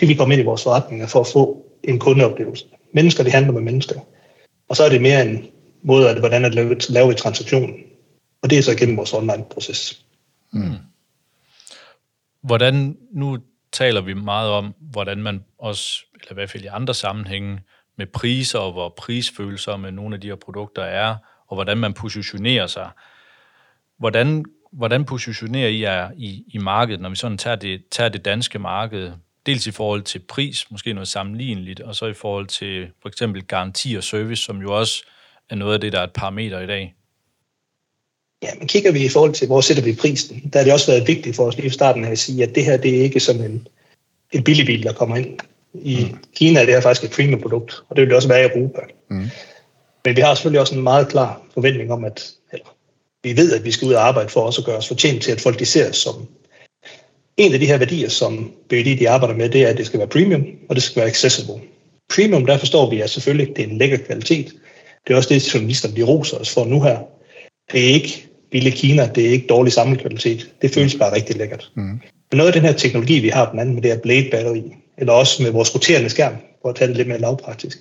de 0.00 0.06
vil 0.06 0.16
komme 0.16 0.34
ind 0.34 0.42
i 0.42 0.44
vores 0.44 0.62
forretninger 0.62 1.06
for 1.06 1.20
at 1.20 1.26
få 1.26 1.66
en 1.84 1.98
kundeoplevelse. 1.98 2.64
Mennesker, 2.92 3.24
de 3.24 3.30
handler 3.30 3.52
med 3.52 3.62
mennesker. 3.62 4.00
Og 4.68 4.76
så 4.76 4.84
er 4.84 4.88
det 4.88 5.02
mere 5.02 5.26
en 5.26 5.46
måde, 5.86 6.10
at 6.10 6.18
hvordan 6.18 6.44
at 6.44 6.54
lave, 6.54 6.76
lave 6.88 7.10
et 7.10 7.16
transaktion. 7.16 7.74
Og 8.42 8.50
det 8.50 8.58
er 8.58 8.62
så 8.62 8.76
gennem 8.76 8.96
vores 8.96 9.12
online-proces. 9.12 10.04
Mm. 10.52 10.76
Hvordan, 12.42 12.96
nu 13.12 13.38
taler 13.72 14.00
vi 14.00 14.14
meget 14.14 14.50
om, 14.50 14.74
hvordan 14.80 15.22
man 15.22 15.44
også, 15.58 16.04
eller 16.14 16.32
i 16.32 16.34
hvert 16.34 16.50
fald 16.50 16.64
i 16.64 16.66
andre 16.66 16.94
sammenhænge, 16.94 17.60
med 17.98 18.06
priser 18.06 18.58
og 18.58 18.72
hvor 18.72 18.94
prisfølelser 18.96 19.76
med 19.76 19.92
nogle 19.92 20.14
af 20.14 20.20
de 20.20 20.26
her 20.26 20.34
produkter 20.34 20.82
er, 20.82 21.16
og 21.48 21.56
hvordan 21.56 21.78
man 21.78 21.94
positionerer 21.94 22.66
sig. 22.66 22.90
Hvordan, 23.98 24.44
hvordan 24.72 25.04
positionerer 25.04 25.68
I 25.68 25.80
jer 25.80 26.10
i, 26.16 26.44
i 26.48 26.58
markedet, 26.58 27.00
når 27.00 27.08
vi 27.08 27.16
sådan 27.16 27.38
tager 27.38 27.56
det, 27.56 27.82
tager 27.90 28.08
det 28.08 28.24
danske 28.24 28.58
marked 28.58 29.12
dels 29.46 29.66
i 29.66 29.70
forhold 29.70 30.02
til 30.02 30.18
pris, 30.18 30.70
måske 30.70 30.92
noget 30.92 31.08
sammenligneligt, 31.08 31.80
og 31.80 31.94
så 31.94 32.06
i 32.06 32.14
forhold 32.14 32.46
til 32.46 32.88
for 33.02 33.08
eksempel 33.08 33.42
garanti 33.42 33.94
og 33.94 34.04
service, 34.04 34.42
som 34.42 34.60
jo 34.60 34.78
også 34.78 35.04
er 35.50 35.54
noget 35.54 35.74
af 35.74 35.80
det, 35.80 35.92
der 35.92 36.00
er 36.00 36.04
et 36.04 36.12
parameter 36.12 36.60
i 36.60 36.66
dag. 36.66 36.94
Ja, 38.42 38.48
men 38.58 38.68
kigger 38.68 38.92
vi 38.92 39.04
i 39.04 39.08
forhold 39.08 39.32
til, 39.32 39.46
hvor 39.46 39.60
sætter 39.60 39.82
vi 39.82 39.94
prisen, 39.94 40.50
der 40.52 40.58
har 40.58 40.64
det 40.64 40.72
også 40.72 40.92
været 40.92 41.08
vigtigt 41.08 41.36
for 41.36 41.46
os 41.46 41.56
lige 41.56 41.66
i 41.66 41.70
starten 41.70 42.04
at 42.04 42.18
sige, 42.18 42.42
at 42.42 42.54
det 42.54 42.64
her 42.64 42.76
det 42.76 42.98
er 42.98 43.02
ikke 43.02 43.20
sådan 43.20 43.44
en, 43.44 43.68
en 44.32 44.44
billig 44.44 44.66
bil, 44.66 44.82
der 44.82 44.92
kommer 44.92 45.16
ind. 45.16 45.38
I 45.74 46.06
mm. 46.12 46.18
Kina 46.34 46.60
er 46.60 46.64
det 46.64 46.74
her 46.74 46.80
faktisk 46.80 47.04
et 47.04 47.16
premium 47.16 47.40
produkt, 47.40 47.82
og 47.88 47.96
det 47.96 48.02
vil 48.02 48.08
det 48.08 48.16
også 48.16 48.28
være 48.28 48.42
i 48.42 48.58
Europa. 48.58 48.80
Mm. 49.10 49.26
Men 50.04 50.16
vi 50.16 50.20
har 50.20 50.34
selvfølgelig 50.34 50.60
også 50.60 50.74
en 50.74 50.82
meget 50.82 51.08
klar 51.08 51.42
forventning 51.54 51.92
om, 51.92 52.04
at 52.04 52.30
eller, 52.52 52.76
vi 53.22 53.36
ved, 53.36 53.54
at 53.54 53.64
vi 53.64 53.70
skal 53.70 53.88
ud 53.88 53.92
og 53.92 54.08
arbejde 54.08 54.28
for 54.28 54.40
også 54.40 54.60
at 54.60 54.66
gøre 54.66 54.76
os 54.76 54.88
fortjent 54.88 55.22
til, 55.22 55.32
at 55.32 55.40
folk 55.40 55.58
de 55.58 55.66
ser 55.66 55.88
os 55.90 55.96
som 55.96 56.28
en 57.36 57.54
af 57.54 57.60
de 57.60 57.66
her 57.66 57.78
værdier, 57.78 58.08
som 58.08 58.52
BD 58.68 58.98
de 58.98 59.10
arbejder 59.10 59.34
med, 59.34 59.48
det 59.48 59.62
er, 59.62 59.68
at 59.68 59.76
det 59.76 59.86
skal 59.86 59.98
være 59.98 60.08
premium, 60.08 60.46
og 60.68 60.74
det 60.74 60.82
skal 60.82 61.00
være 61.00 61.10
accessible. 61.10 61.60
Premium, 62.14 62.46
der 62.46 62.58
forstår 62.58 62.90
vi, 62.90 63.00
at 63.00 63.10
selvfølgelig 63.10 63.56
det 63.56 63.64
er 63.64 63.68
en 63.68 63.78
lækker 63.78 63.96
kvalitet. 63.96 64.54
Det 65.06 65.12
er 65.12 65.16
også 65.16 65.34
det, 65.34 65.54
journalisterne 65.54 65.96
de 65.96 66.02
roser 66.02 66.38
os 66.38 66.50
for 66.50 66.64
nu 66.64 66.82
her. 66.82 66.98
Det 67.72 67.90
er 67.90 67.94
ikke 67.94 68.26
billig 68.50 68.72
Kina, 68.72 69.10
det 69.14 69.26
er 69.26 69.30
ikke 69.30 69.46
dårlig 69.46 69.72
samlekvalitet. 69.72 70.50
Det 70.62 70.70
føles 70.70 70.94
bare 70.94 71.14
rigtig 71.14 71.36
lækkert. 71.36 71.70
Mm. 71.74 71.82
Men 71.82 72.36
noget 72.36 72.46
af 72.46 72.52
den 72.52 72.62
her 72.62 72.72
teknologi, 72.72 73.18
vi 73.18 73.28
har 73.28 73.44
blandt 73.44 73.60
andet 73.60 73.74
med 73.74 73.82
det 73.82 73.90
her 73.90 73.98
Blade-batteri, 73.98 74.74
eller 74.98 75.12
også 75.12 75.42
med 75.42 75.50
vores 75.50 75.74
roterende 75.74 76.10
skærm, 76.10 76.36
for 76.62 76.68
at 76.68 76.76
tage 76.76 76.88
det 76.88 76.96
lidt 76.96 77.08
mere 77.08 77.20
lavpraktisk, 77.20 77.78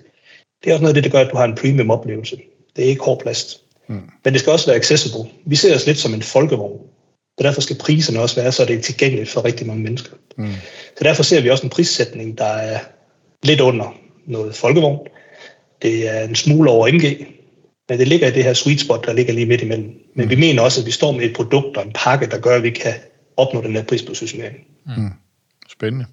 det 0.63 0.69
er 0.69 0.73
også 0.73 0.83
noget 0.83 0.95
af 0.95 1.03
det, 1.03 1.11
der 1.11 1.17
gør, 1.17 1.25
at 1.25 1.31
du 1.31 1.37
har 1.37 1.45
en 1.45 1.55
premium 1.55 1.91
oplevelse. 1.91 2.37
Det 2.75 2.85
er 2.85 2.89
ikke 2.89 3.03
hård 3.03 3.21
plast. 3.21 3.61
Mm. 3.87 4.01
Men 4.23 4.33
det 4.33 4.41
skal 4.41 4.51
også 4.51 4.65
være 4.65 4.75
accessible. 4.75 5.29
Vi 5.45 5.55
ser 5.55 5.75
os 5.75 5.85
lidt 5.85 5.97
som 5.97 6.13
en 6.13 6.21
folkevogn. 6.21 6.79
Så 7.37 7.43
derfor 7.43 7.61
skal 7.61 7.77
priserne 7.77 8.19
også 8.19 8.41
være, 8.41 8.51
så 8.51 8.65
det 8.65 8.75
er 8.75 8.81
tilgængeligt 8.81 9.29
for 9.29 9.45
rigtig 9.45 9.67
mange 9.67 9.83
mennesker. 9.83 10.11
Mm. 10.37 10.53
Så 10.97 11.03
derfor 11.03 11.23
ser 11.23 11.41
vi 11.41 11.49
også 11.49 11.63
en 11.63 11.69
prissætning, 11.69 12.37
der 12.37 12.45
er 12.45 12.79
lidt 13.43 13.61
under 13.61 13.97
noget 14.27 14.55
folkevogn. 14.55 15.07
Det 15.85 16.15
er 16.15 16.23
en 16.23 16.35
smule 16.35 16.69
over 16.69 16.87
MG, 16.87 17.27
men 17.89 17.99
det 17.99 18.07
ligger 18.07 18.27
i 18.27 18.31
det 18.31 18.43
her 18.43 18.53
sweet 18.53 18.79
spot, 18.79 19.05
der 19.05 19.13
ligger 19.13 19.33
lige 19.33 19.45
midt 19.45 19.61
imellem. 19.61 19.91
Men 20.15 20.25
mm. 20.25 20.29
vi 20.29 20.35
mener 20.35 20.61
også, 20.61 20.81
at 20.81 20.87
vi 20.87 20.91
står 20.91 21.11
med 21.11 21.21
et 21.21 21.35
produkt 21.35 21.77
og 21.77 21.85
en 21.85 21.91
pakke, 21.95 22.25
der 22.25 22.39
gør, 22.39 22.55
at 22.55 22.63
vi 22.63 22.69
kan 22.69 22.93
opnå 23.37 23.61
den 23.61 23.75
her 23.75 23.83
prispositionering. 23.83 24.55
Mm. 24.85 25.09
Spændende. 25.69 26.05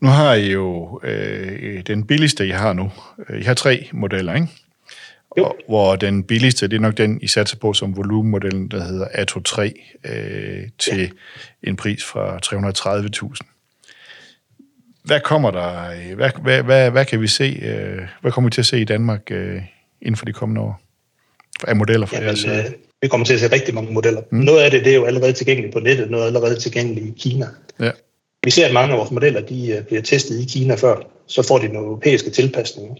Nu 0.00 0.08
har 0.08 0.34
I 0.34 0.50
jo 0.50 1.00
øh, 1.04 1.82
den 1.86 2.06
billigste, 2.06 2.46
I 2.46 2.50
har 2.50 2.72
nu. 2.72 2.90
I 3.40 3.42
har 3.42 3.54
tre 3.54 3.88
modeller, 3.92 4.34
ikke? 4.34 4.48
Jo. 5.38 5.52
hvor 5.68 5.96
den 5.96 6.24
billigste, 6.24 6.68
det 6.68 6.76
er 6.76 6.80
nok 6.80 6.96
den, 6.96 7.20
I 7.22 7.26
satser 7.26 7.56
på 7.56 7.72
som 7.72 7.96
volumenmodellen, 7.96 8.68
der 8.68 8.84
hedder 8.84 9.08
Atto 9.12 9.40
3, 9.40 9.72
øh, 10.04 10.68
til 10.78 11.00
ja. 11.00 11.08
en 11.68 11.76
pris 11.76 12.04
fra 12.04 12.38
330.000. 13.36 13.61
Hvad 15.12 15.20
kommer 15.20 15.50
der, 15.50 16.14
hvad, 16.14 16.30
hvad, 16.42 16.62
hvad, 16.62 16.90
hvad 16.90 17.04
kan 17.04 17.20
vi 17.20 17.26
se, 17.26 17.60
øh, 17.62 17.98
hvad 18.20 18.32
kommer 18.32 18.50
vi 18.50 18.52
til 18.52 18.60
at 18.60 18.66
se 18.66 18.80
i 18.80 18.84
Danmark 18.84 19.30
øh, 19.30 19.62
inden 20.02 20.16
for 20.16 20.24
de 20.24 20.32
kommende 20.32 20.60
år? 20.60 20.80
Af 21.68 21.76
modeller 21.76 22.06
fra 22.06 22.16
jeres 22.16 22.44
øh, 22.44 22.64
Vi 23.02 23.08
kommer 23.08 23.26
til 23.26 23.34
at 23.34 23.40
se 23.40 23.52
rigtig 23.52 23.74
mange 23.74 23.92
modeller. 23.92 24.22
Mm. 24.30 24.38
Noget 24.38 24.60
af 24.60 24.70
det, 24.70 24.84
det 24.84 24.92
er 24.92 24.96
jo 24.96 25.04
allerede 25.04 25.32
tilgængeligt 25.32 25.72
på 25.72 25.80
nettet, 25.80 26.10
noget 26.10 26.22
er 26.22 26.26
allerede 26.26 26.56
tilgængeligt 26.60 27.06
i 27.06 27.14
Kina. 27.18 27.46
Ja. 27.80 27.90
Vi 28.44 28.50
ser, 28.50 28.66
at 28.66 28.72
mange 28.72 28.92
af 28.92 28.98
vores 28.98 29.10
modeller, 29.10 29.40
de 29.40 29.72
øh, 29.72 29.84
bliver 29.84 30.02
testet 30.02 30.40
i 30.40 30.44
Kina 30.44 30.74
før, 30.74 30.96
så 31.26 31.42
får 31.42 31.58
de 31.58 31.68
nogle 31.68 31.88
europæiske 31.88 32.30
tilpasninger 32.30 32.94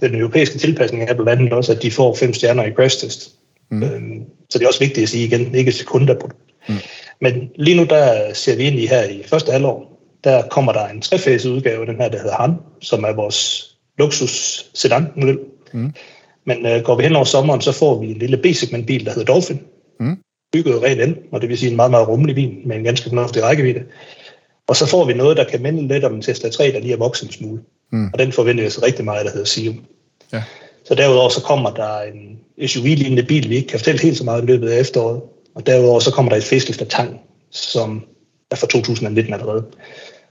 den 0.00 0.14
europæiske 0.14 0.58
tilpasning 0.58 1.02
er 1.02 1.14
blandt 1.14 1.30
andet 1.30 1.52
også, 1.52 1.72
at 1.72 1.82
de 1.82 1.90
får 1.90 2.14
fem 2.14 2.34
stjerner 2.34 2.64
i 2.64 2.72
crash 2.72 3.00
test. 3.00 3.30
Mm. 3.70 3.82
Øhm, 3.82 4.24
så 4.50 4.58
det 4.58 4.64
er 4.64 4.68
også 4.68 4.80
vigtigt 4.80 5.02
at 5.02 5.08
sige 5.08 5.26
igen, 5.26 5.54
ikke 5.54 5.68
et 5.68 5.74
sekund 5.74 6.06
på 6.06 6.26
det. 6.26 6.36
Mm. 6.68 6.74
Men 7.20 7.50
lige 7.56 7.76
nu 7.76 7.84
der 7.84 8.34
ser 8.34 8.56
vi 8.56 8.62
ind 8.62 8.78
i 8.78 8.86
her 8.86 9.02
i 9.02 9.22
første 9.26 9.52
halvår, 9.52 9.95
der 10.26 10.48
kommer 10.48 10.72
der 10.72 10.88
en 10.88 11.00
trefase 11.00 11.50
udgave 11.50 11.86
den 11.86 11.96
her, 11.96 12.08
der 12.08 12.18
hedder 12.18 12.36
Han, 12.36 12.54
som 12.80 13.04
er 13.04 13.12
vores 13.12 13.70
luksus 13.98 14.66
sedan 14.74 15.06
model. 15.16 15.38
Mm. 15.72 15.92
Men 16.44 16.66
øh, 16.66 16.82
går 16.82 16.96
vi 16.96 17.02
hen 17.02 17.16
over 17.16 17.24
sommeren, 17.24 17.60
så 17.60 17.72
får 17.72 18.00
vi 18.00 18.06
en 18.06 18.18
lille 18.18 18.36
B-segment 18.36 18.86
bil, 18.86 19.04
der 19.04 19.12
hedder 19.12 19.32
Dolphin. 19.32 19.60
Mm. 20.00 20.16
Bygget 20.52 20.82
rent 20.82 21.00
ind, 21.00 21.16
og 21.32 21.40
det 21.40 21.48
vil 21.48 21.58
sige 21.58 21.70
en 21.70 21.76
meget, 21.76 21.90
meget 21.90 22.08
rummelig 22.08 22.34
bil 22.34 22.56
med 22.66 22.76
en 22.76 22.84
ganske 22.84 23.08
fornuftig 23.08 23.42
rækkevidde. 23.42 23.82
Og 24.68 24.76
så 24.76 24.86
får 24.86 25.04
vi 25.04 25.12
noget, 25.12 25.36
der 25.36 25.44
kan 25.44 25.62
minde 25.62 25.88
lidt 25.88 26.04
om 26.04 26.14
en 26.14 26.22
Tesla 26.22 26.50
3, 26.50 26.72
der 26.72 26.80
lige 26.80 26.92
er 26.92 26.98
vokset 26.98 27.26
en 27.26 27.32
smule. 27.32 27.62
Mm. 27.92 28.10
Og 28.12 28.18
den 28.18 28.32
forventer 28.32 28.64
jeg 28.64 28.72
så 28.72 28.84
rigtig 28.84 29.04
meget, 29.04 29.26
der 29.26 29.32
hedder 29.32 29.46
Sium. 29.46 29.84
Ja. 30.32 30.42
Så 30.84 30.94
derudover 30.94 31.28
så 31.28 31.42
kommer 31.42 31.70
der 31.70 32.00
en 32.00 32.38
SUV-lignende 32.68 33.22
bil, 33.22 33.50
vi 33.50 33.56
ikke 33.56 33.68
kan 33.68 33.78
fortælle 33.78 34.00
helt 34.00 34.16
så 34.16 34.24
meget 34.24 34.42
i 34.42 34.46
løbet 34.46 34.68
af 34.68 34.80
efteråret. 34.80 35.20
Og 35.54 35.66
derudover 35.66 36.00
så 36.00 36.10
kommer 36.10 36.30
der 36.30 36.36
et 36.36 36.44
facelift 36.44 36.80
af 36.80 36.86
Tang, 36.86 37.20
som 37.50 38.04
er 38.50 38.56
fra 38.56 38.66
2019 38.66 39.34
allerede. 39.34 39.64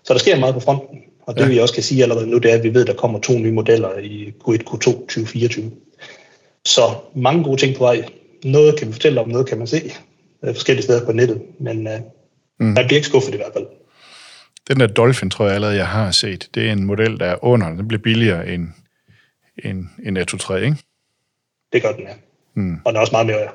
Så 0.06 0.14
der 0.14 0.20
sker 0.20 0.40
meget 0.40 0.54
på 0.54 0.60
fronten. 0.60 1.00
Og 1.22 1.36
det 1.36 1.42
ja. 1.42 1.48
vi 1.48 1.60
også 1.60 1.74
kan 1.74 1.84
sige 1.84 2.04
allerede 2.04 2.28
nu, 2.28 2.38
det 2.38 2.52
er, 2.52 2.56
at 2.56 2.64
vi 2.64 2.74
ved, 2.74 2.82
at 2.82 2.88
der 2.88 2.94
kommer 2.94 3.20
to 3.20 3.34
nye 3.40 3.52
modeller 3.52 3.98
i 3.98 4.34
Q1, 4.44 4.58
Q2 4.70 4.80
2024. 4.80 5.72
Så 6.66 6.82
mange 7.16 7.44
gode 7.44 7.62
ting 7.62 7.78
på 7.78 7.84
vej. 7.84 8.06
Noget 8.44 8.80
kan 8.80 8.88
vi 8.88 8.94
fortælle 8.94 9.22
om, 9.22 9.30
noget 9.30 9.48
kan 9.48 9.58
man 9.58 9.68
se 9.68 9.92
forskellige 10.44 10.84
steder 10.84 11.06
på 11.06 11.12
nettet. 11.12 11.42
Men 11.60 11.88
uh, 11.88 11.94
mm. 12.60 12.66
man 12.66 12.74
bliver 12.74 12.96
ikke 12.96 13.08
skuffet 13.08 13.34
i 13.34 13.38
hvert 13.38 13.54
fald. 13.54 13.66
Den 14.68 14.80
der 14.80 14.88
Dolphin, 14.88 15.30
tror 15.30 15.46
jeg 15.46 15.56
allerede, 15.56 15.78
jeg 15.78 15.88
har 15.88 16.12
set. 16.12 16.50
Det 16.56 16.68
er 16.68 16.72
en 16.72 16.86
model, 16.86 17.20
der 17.20 17.26
er 17.26 17.44
under. 17.44 17.70
Den 17.70 17.88
bliver 17.88 18.02
billigere 18.02 18.48
end, 18.48 18.68
end, 19.64 19.86
end 20.06 20.18
Atto 20.18 20.38
3, 20.38 20.64
ikke? 20.64 20.78
Det 21.74 21.82
gør 21.82 21.92
den, 21.92 22.04
ja. 22.04 22.14
Mm. 22.54 22.80
Og 22.86 22.94
den 22.94 22.96
er 22.96 23.02
også 23.02 23.12
meget 23.12 23.28
mere... 23.28 23.48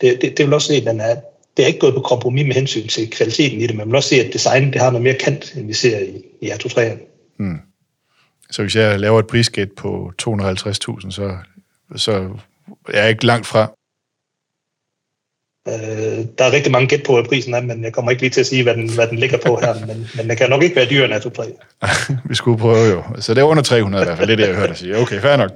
Det, 0.00 0.22
det, 0.22 0.38
det 0.38 0.46
vil 0.46 0.54
også 0.54 0.68
se, 0.68 0.74
at 0.74 0.84
den 0.84 1.00
er, 1.00 1.16
det 1.56 1.62
er 1.62 1.66
ikke 1.66 1.78
gået 1.78 1.94
på 1.94 2.00
kompromis 2.00 2.46
med 2.46 2.54
hensyn 2.54 2.88
til 2.88 3.10
kvaliteten 3.10 3.60
i 3.60 3.66
det, 3.66 3.70
men 3.70 3.78
man 3.78 3.88
vil 3.88 3.96
også 3.96 4.08
se, 4.08 4.20
at 4.20 4.32
designen 4.32 4.72
det 4.72 4.80
har 4.80 4.90
noget 4.90 5.02
mere 5.02 5.14
kant, 5.14 5.54
end 5.56 5.66
vi 5.66 5.72
ser 5.72 5.98
i, 5.98 6.22
i 6.40 6.50
R2-3'eren. 6.50 6.98
Mm. 7.38 7.58
Så 8.50 8.62
hvis 8.62 8.76
jeg 8.76 9.00
laver 9.00 9.18
et 9.18 9.26
prisgæt 9.26 9.72
på 9.72 10.12
250.000, 10.22 11.10
så, 11.10 11.36
så 11.96 12.30
er 12.88 13.00
jeg 13.00 13.10
ikke 13.10 13.26
langt 13.26 13.46
fra. 13.46 13.72
Øh, 15.68 16.26
der 16.38 16.44
er 16.44 16.52
rigtig 16.52 16.72
mange 16.72 16.88
gæt 16.88 17.02
på, 17.02 17.12
hvad 17.12 17.24
prisen 17.24 17.54
er, 17.54 17.60
men 17.60 17.84
jeg 17.84 17.92
kommer 17.92 18.10
ikke 18.10 18.22
lige 18.22 18.30
til 18.30 18.40
at 18.40 18.46
sige, 18.46 18.62
hvad 18.62 18.74
den, 18.74 18.94
hvad 18.94 19.06
den 19.08 19.18
ligger 19.18 19.38
på 19.46 19.56
her. 19.56 19.86
Men, 19.86 20.08
men 20.16 20.28
den 20.28 20.36
kan 20.36 20.50
nok 20.50 20.62
ikke 20.62 20.76
være 20.76 20.90
dyrere 20.90 21.04
end 21.04 21.14
Atto 21.14 21.30
3. 21.30 21.52
Vi 22.28 22.34
skulle 22.34 22.58
prøve 22.58 22.86
jo. 22.86 23.02
Så 23.20 23.34
det 23.34 23.40
er 23.40 23.44
under 23.44 23.62
300 23.62 24.04
i 24.04 24.06
hvert 24.06 24.18
fald, 24.18 24.26
det 24.28 24.32
er 24.32 24.36
det, 24.36 24.46
jeg 24.46 24.56
hørte 24.56 24.68
dig 24.68 24.76
sige. 24.76 24.96
Okay, 24.96 25.20
fair 25.20 25.36
nok. 25.36 25.50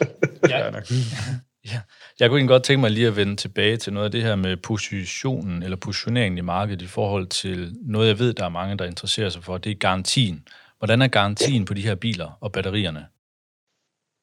ja. 0.50 0.62
Fair 0.62 0.70
nok. 0.70 0.84
ja. 1.72 1.80
Jeg 2.20 2.30
kunne 2.30 2.46
godt 2.46 2.62
tænke 2.62 2.80
mig 2.80 2.90
lige 2.90 3.06
at 3.06 3.16
vende 3.16 3.36
tilbage 3.36 3.76
til 3.76 3.92
noget 3.92 4.04
af 4.04 4.10
det 4.10 4.22
her 4.22 4.36
med 4.36 4.56
positionen 4.56 5.62
eller 5.62 5.76
positioneringen 5.76 6.38
i 6.38 6.40
markedet 6.40 6.82
i 6.82 6.86
forhold 6.86 7.26
til 7.26 7.74
noget, 7.82 8.08
jeg 8.08 8.18
ved, 8.18 8.34
der 8.34 8.44
er 8.44 8.48
mange, 8.48 8.78
der 8.78 8.84
interesserer 8.84 9.28
sig 9.28 9.44
for, 9.44 9.58
det 9.58 9.72
er 9.72 9.74
garantien. 9.74 10.42
Hvordan 10.78 11.02
er 11.02 11.08
garantien 11.08 11.62
ja. 11.62 11.64
på 11.64 11.74
de 11.74 11.80
her 11.80 11.94
biler 11.94 12.38
og 12.40 12.52
batterierne? 12.52 13.06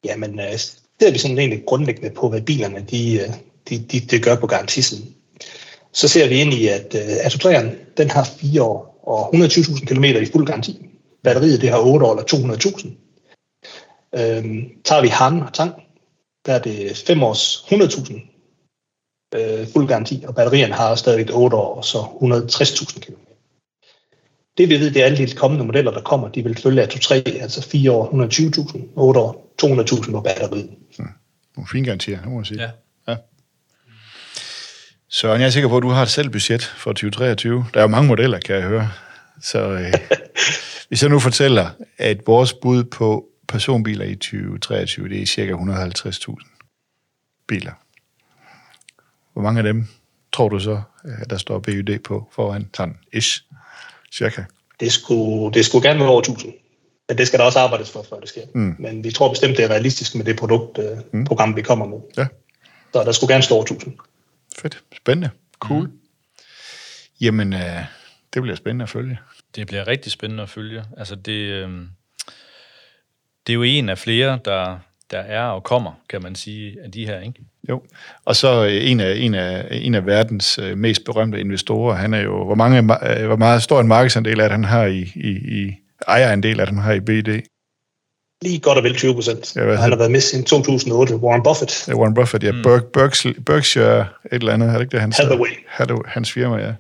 Jamen, 0.06 0.40
øh, 0.40 0.54
det 1.00 1.08
er 1.08 1.12
vi 1.12 1.18
sådan 1.18 1.38
egentlig 1.38 1.64
grundlæggende 1.66 2.10
på, 2.16 2.30
hvad 2.30 2.42
bilerne 2.42 2.86
de, 2.92 3.14
øh, 3.14 3.30
de, 3.70 3.80
de, 3.80 4.00
de 4.00 4.20
gør 4.20 4.36
på 4.36 4.48
garantisen. 4.48 5.16
Så 5.94 6.08
ser 6.08 6.30
vi 6.30 6.36
ind 6.36 6.54
i, 6.54 6.68
at 6.68 6.96
uh, 6.96 7.26
Atto 7.26 7.50
den 7.98 8.10
har 8.10 8.24
4 8.42 8.64
år 8.64 9.02
og 9.08 9.36
120.000 9.36 9.86
km 9.86 10.04
i 10.04 10.26
fuld 10.26 10.48
garanti. 10.48 10.90
Batteriet 11.24 11.62
det 11.62 11.70
har 11.70 11.80
8 11.80 12.06
år 12.06 12.12
eller 12.12 12.56
200.000. 12.56 12.88
Øhm, 14.20 14.70
tager 14.86 15.02
vi 15.02 15.08
Han 15.08 15.42
og 15.42 15.54
Tang, 15.54 15.74
der 16.48 16.54
er 16.54 16.60
det 16.60 16.98
5 17.08 17.24
års 17.24 17.58
100.000 17.58 18.14
øh, 19.36 19.68
fuld 19.74 19.88
garanti, 19.88 20.24
og 20.28 20.36
batterierne 20.36 20.74
har 20.74 20.96
stadig 20.96 21.34
8 21.34 21.58
år 21.58 21.76
og 21.76 21.86
så 21.86 21.98
160.000 21.98 23.00
km. 23.00 23.14
Det 24.58 24.70
vi 24.70 24.80
ved, 24.80 24.92
det 24.92 25.02
er 25.02 25.06
alle 25.06 25.18
de 25.18 25.36
kommende 25.36 25.66
modeller, 25.66 25.92
der 25.92 26.02
kommer, 26.02 26.28
de 26.28 26.44
vil 26.44 26.58
følge 26.58 26.82
Atto 26.82 27.00
3, 27.00 27.24
altså 27.26 27.62
4 27.62 27.92
år 27.92 28.28
120.000, 28.28 28.82
8 28.96 29.20
år 29.20 29.54
200.000 29.64 30.12
på 30.12 30.22
batteriet. 30.22 30.70
Hmm. 30.98 31.08
Nogle 31.58 31.68
fine 31.72 31.86
garantier, 31.86 32.20
må 32.26 32.36
man 32.36 32.46
sige. 32.46 32.62
Ja. 32.62 32.70
Så 35.10 35.34
jeg 35.34 35.46
er 35.46 35.50
sikker 35.50 35.70
på, 35.70 35.78
at 35.78 35.84
du 35.84 35.90
har 35.90 36.04
et 36.04 36.10
selv 36.10 36.30
budget 36.30 36.64
for 36.64 36.92
2023. 36.92 37.66
Der 37.74 37.80
er 37.80 37.82
jo 37.82 37.88
mange 37.88 38.08
modeller, 38.08 38.40
kan 38.40 38.56
jeg 38.56 38.64
høre. 38.64 38.90
Så 39.42 39.60
øh, 39.60 39.94
hvis 40.88 41.02
jeg 41.02 41.10
nu 41.10 41.20
fortæller, 41.20 41.70
at 41.98 42.18
vores 42.26 42.54
bud 42.54 42.84
på 42.84 43.26
personbiler 43.48 44.06
i 44.06 44.16
2023, 44.16 45.10
det 45.10 45.22
er 45.22 45.26
cirka 45.26 45.54
150.000 45.54 46.58
biler. 47.48 47.72
Hvor 49.34 49.42
mange 49.42 49.58
af 49.58 49.64
dem 49.64 49.88
tror 50.34 50.50
du 50.50 50.60
så, 50.60 50.82
at 51.04 51.30
der 51.30 51.38
står 51.38 51.60
BUD 51.60 52.00
på 52.00 52.30
foran 52.32 52.70
sådan 52.74 52.98
ish, 53.14 53.44
cirka? 54.12 54.44
Det 54.80 54.92
skulle, 54.92 55.54
det 55.54 55.66
skulle 55.66 55.90
gerne 55.90 56.00
være 56.00 56.10
over 56.10 56.20
1000. 56.20 56.54
Men 57.10 57.18
det 57.18 57.28
skal 57.28 57.40
der 57.40 57.46
også 57.46 57.60
arbejdes 57.60 57.92
for, 57.92 58.06
før 58.10 58.20
det 58.20 58.30
sker. 58.30 58.42
Mm. 58.54 58.76
Men 58.80 59.04
vi 59.04 59.12
tror 59.12 59.30
bestemt, 59.30 59.58
det 59.58 59.66
er 59.66 59.70
realistisk 59.70 60.16
med 60.16 60.26
det 60.26 60.36
produktprogram, 60.36 61.50
øh, 61.50 61.54
mm. 61.54 61.56
vi 61.56 61.62
kommer 61.62 61.86
med. 61.88 61.98
Ja. 62.18 62.28
Så 62.94 63.04
der 63.04 63.12
skulle 63.12 63.34
gerne 63.34 63.44
stå 63.44 63.56
over 63.56 63.64
1000. 63.64 63.94
Fedt. 64.60 64.84
Spændende. 64.98 65.30
Cool. 65.60 65.84
Mm. 65.84 66.00
Jamen, 67.22 67.54
øh, 67.54 67.84
det 68.34 68.42
bliver 68.42 68.56
spændende 68.56 68.84
at 68.84 68.90
følge. 68.90 69.20
Det 69.56 69.68
bliver 69.68 69.88
rigtig 69.88 70.12
spændende 70.12 70.44
at 70.44 70.50
følge. 70.50 70.84
Altså, 70.98 71.16
det, 71.16 71.32
øh, 71.32 71.70
det 73.48 73.54
er 73.54 73.56
jo 73.56 73.64
en 73.64 73.90
af 73.90 73.98
flere, 73.98 74.40
der, 74.46 74.80
der 75.12 75.20
er 75.20 75.44
og 75.44 75.64
kommer, 75.64 75.92
kan 76.10 76.24
man 76.24 76.36
sige, 76.36 76.78
af 76.84 76.92
de 76.92 77.06
her, 77.06 77.20
ikke? 77.20 77.40
Jo, 77.70 77.82
og 78.26 78.36
så 78.36 78.66
øh, 78.66 78.92
en 78.92 79.00
af, 79.00 79.16
en 79.18 79.34
af, 79.34 79.68
en 79.72 79.96
af 79.96 80.06
verdens 80.06 80.60
øh, 80.60 80.78
mest 80.78 81.04
berømte 81.06 81.40
investorer, 81.40 81.96
han 81.96 82.14
er 82.14 82.22
jo, 82.22 82.46
hvor, 82.46 82.56
mange, 82.56 82.78
øh, 82.80 83.26
hvor 83.26 83.36
meget 83.36 83.64
stor 83.64 83.80
en 83.80 83.88
markedsandel 83.88 84.42
at 84.42 84.52
han 84.52 84.64
har 84.64 84.86
i, 84.86 85.00
i, 85.16 85.30
i 85.30 85.74
ejerandel, 86.08 86.60
at 86.60 86.70
han 86.70 86.78
har 86.78 86.94
i 86.94 87.00
BD? 87.00 87.42
lige 88.42 88.60
godt 88.60 88.78
og 88.78 88.84
vel 88.84 88.96
20 88.96 89.14
procent. 89.14 89.56
Ja, 89.56 89.76
han 89.76 89.90
har 89.90 89.98
været 89.98 90.12
med 90.12 90.22
siden 90.22 90.46
2008. 90.46 91.16
Warren 91.16 91.44
Buffett. 91.44 91.88
Ja, 91.88 91.94
Warren 91.94 92.14
Buffett, 92.14 92.44
ja. 92.44 92.52
Mm. 92.52 92.64
Berkshire, 92.94 93.34
Berkshire, 93.46 94.00
et 94.00 94.08
eller 94.32 94.54
andet, 94.54 94.70
er 94.70 94.74
det 94.74 94.82
ikke 94.82 94.92
det, 94.92 95.02
hans, 95.02 95.18
Hathaway. 95.18 95.50
Hathaway. 95.68 96.04
Hans 96.06 96.32
firma, 96.32 96.56
ja. 96.56 96.68
ja. 96.68 96.74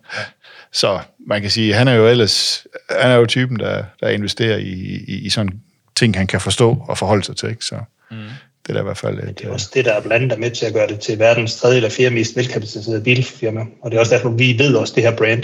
Så 0.74 1.00
man 1.28 1.42
kan 1.42 1.50
sige, 1.50 1.74
han 1.74 1.88
er 1.88 1.94
jo 1.94 2.08
ellers, 2.08 2.68
han 2.90 3.12
er 3.12 3.16
jo 3.16 3.26
typen, 3.26 3.60
der, 3.60 3.84
der 4.00 4.10
investerer 4.10 4.58
i, 4.58 4.72
i, 5.08 5.26
i 5.26 5.30
sådan 5.30 5.62
ting, 5.98 6.18
han 6.18 6.28
kan 6.28 6.42
forstå 6.42 6.78
og 6.88 6.98
forholde 6.98 7.24
sig 7.24 7.36
til, 7.36 7.50
ikke? 7.50 7.66
Så 7.66 7.76
mm. 8.12 8.18
det 8.18 8.70
er 8.70 8.74
da 8.74 8.80
i 8.80 8.84
hvert 8.84 8.98
fald... 8.98 9.20
Et, 9.20 9.40
det 9.40 9.48
er 9.48 9.52
også 9.52 9.72
det, 9.74 9.86
der 9.86 9.94
er 9.94 10.02
blandt 10.02 10.24
andet 10.24 10.40
med 10.40 10.52
til 10.52 10.66
at 10.66 10.74
gøre 10.74 10.88
det 10.88 11.00
til 11.00 11.20
verdens 11.20 11.56
tredje 11.56 11.76
eller 11.76 11.90
fjerde 11.90 12.16
mest 12.16 12.36
velkapitaliserede 12.36 13.04
bilfirma. 13.04 13.62
Og 13.82 13.92
det 13.92 13.98
er 13.98 14.00
også 14.00 14.16
derfor, 14.16 14.30
vi 14.30 14.56
ved 14.60 14.76
også, 14.76 14.94
det 14.96 15.04
her 15.04 15.16
brand, 15.16 15.44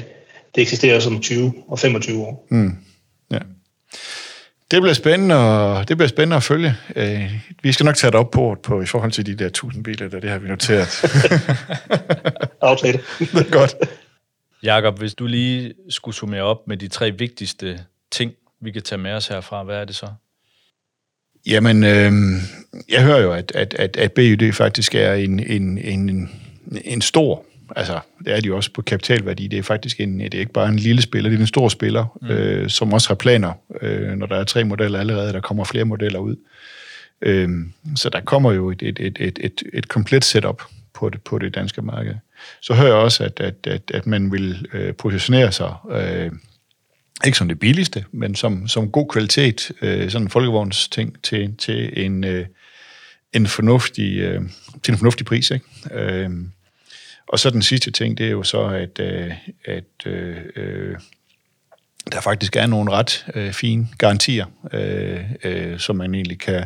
det 0.56 0.62
eksisterer 0.62 1.00
som 1.00 1.22
20 1.22 1.54
og 1.68 1.80
25 1.80 2.22
år. 2.22 2.48
Mm. 2.52 2.78
Ja. 3.32 3.40
Det 4.72 4.82
bliver 4.82 4.94
spændende, 4.94 5.36
og 5.36 5.88
det 5.88 5.98
bliver 5.98 6.08
spændende 6.08 6.36
at 6.36 6.44
følge. 6.44 6.76
Øh, 6.96 7.32
vi 7.64 7.72
skal 7.72 7.86
nok 7.86 7.96
tage 7.96 8.12
det 8.12 8.20
op 8.20 8.32
på, 8.32 8.58
på 8.64 8.82
i 8.82 8.86
forhold 8.86 9.12
til 9.12 9.26
de 9.26 9.36
der 9.36 9.46
1000 9.46 9.84
biler, 9.84 10.10
der 10.10 10.20
det 10.20 10.30
har 10.30 10.38
vi 10.38 10.48
noteret. 10.48 10.88
Aftale. 12.62 13.00
det 13.20 13.48
er 13.48 13.52
godt. 13.52 13.76
Jakob, 14.64 15.00
hvis 15.00 15.14
du 15.14 15.28
lige 15.28 15.74
skulle 15.90 16.16
summere 16.16 16.42
op 16.42 16.68
med 16.68 16.78
de 16.78 16.88
tre 16.88 17.12
vigtigste 17.12 17.80
ting, 18.12 18.32
vi 18.62 18.72
kan 18.72 18.82
tage 18.82 19.00
med 19.00 19.12
os 19.12 19.28
herfra, 19.28 19.64
hvad 19.64 19.76
er 19.76 19.86
det 19.86 19.96
så? 19.96 20.08
Jamen, 21.46 21.84
øh, 21.84 22.12
jeg 22.90 23.04
hører 23.04 23.22
jo, 23.22 23.34
at, 23.34 23.52
at, 23.56 23.74
at, 23.74 23.98
at 23.98 24.12
BUD 24.12 24.52
faktisk 24.52 24.96
er 24.96 25.14
en, 25.14 25.40
en, 25.40 25.78
en, 25.78 26.30
en 26.86 27.02
stor 27.02 27.46
altså, 27.76 28.00
det 28.26 28.34
er 28.36 28.42
de 28.42 28.48
jo 28.48 28.56
også 28.56 28.72
på 28.74 28.82
kapitalværdi. 28.82 29.48
Det 29.48 29.60
er 29.60 29.64
faktisk 29.64 30.00
en, 30.00 30.20
det 30.20 30.34
er 30.34 30.40
ikke 30.40 30.54
bare 30.54 30.70
en 30.70 30.80
lille 30.80 31.02
spiller, 31.02 31.30
det 31.30 31.38
er 31.38 31.42
en 31.42 31.48
stor 31.48 31.70
spiller, 31.70 32.18
mm. 32.22 32.28
øh, 32.28 32.70
som 32.70 32.94
også 32.94 33.08
har 33.08 33.16
planer, 33.16 33.54
øh, 33.82 34.12
når 34.12 34.26
der 34.26 34.36
er 34.36 34.44
tre 34.44 34.64
modeller 34.64 35.00
allerede, 35.00 35.34
der 35.34 35.40
kommer 35.40 35.64
flere 35.64 35.86
modeller 35.86 36.20
ud. 36.20 36.36
Øh, 37.22 37.50
så 37.96 38.10
der 38.10 38.22
kommer 38.22 38.52
jo 38.52 38.72
et, 38.72 38.82
et, 38.82 39.00
et, 39.00 39.18
et, 39.20 39.40
et, 39.42 39.64
et 39.74 39.88
komplet 39.88 40.26
setup 40.26 40.62
på 40.94 41.10
det, 41.10 41.22
på 41.22 41.40
det 41.40 41.56
danske 41.56 41.82
marked. 41.82 42.16
Så 42.62 42.74
hører 42.74 42.88
jeg 42.88 42.96
også, 42.96 43.24
at, 43.24 43.40
at, 43.40 43.56
at, 43.68 43.82
at 43.94 44.08
man 44.08 44.32
vil 44.32 44.68
øh, 44.74 44.94
positionere 44.94 45.52
sig, 45.52 45.74
øh, 45.92 46.32
ikke 47.26 47.38
som 47.38 47.48
det 47.48 47.60
billigste, 47.60 48.06
men 48.12 48.36
som, 48.36 48.68
som 48.68 48.92
god 48.92 49.10
kvalitet, 49.10 49.72
øh, 49.82 50.12
sådan 50.12 50.26
en 50.26 50.30
folkevogns 50.30 50.88
ting 50.88 51.24
til, 51.24 51.56
til 51.58 52.06
en, 52.06 52.24
øh, 52.24 52.46
en 53.34 53.48
fornuftig, 53.48 54.18
øh, 54.18 54.42
til 54.84 54.92
en 54.92 54.98
fornuftig 54.98 55.26
pris. 55.26 55.52
Ikke? 55.52 55.66
Øh, 55.92 56.30
og 57.28 57.40
så 57.40 57.50
den 57.50 57.62
sidste 57.62 57.92
ting, 57.92 58.18
det 58.18 58.26
er 58.26 58.32
jo 58.32 58.44
så, 58.44 58.66
at, 58.66 59.00
øh, 59.00 59.32
at 59.66 60.06
øh, 60.06 60.38
øh, 60.56 60.96
der 62.12 62.22
faktisk 62.22 62.56
er 62.56 62.68
nogle 62.68 62.92
ret 62.92 63.26
øh, 63.36 63.54
fine 63.54 63.88
garantier, 63.98 64.46
øh, 64.74 65.22
øh, 65.44 65.80
som 65.80 65.96
man 65.96 66.16
egentlig 66.16 66.40
kan 66.40 66.66